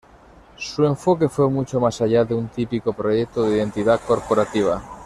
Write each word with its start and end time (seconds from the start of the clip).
Su 0.57 0.83
enfoque 0.83 1.29
fue 1.29 1.47
mucho 1.47 1.79
más 1.79 2.01
allá 2.01 2.25
de 2.25 2.33
un 2.33 2.47
típico 2.47 2.91
proyecto 2.93 3.43
de 3.43 3.57
identidad 3.57 4.01
corporativa. 4.01 4.81